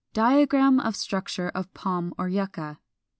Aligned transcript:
Diagram 0.13 0.79
of 0.79 0.95
structure 0.95 1.49
of 1.49 1.71
Palm 1.75 2.11
or 2.17 2.27
Yucca. 2.27 2.79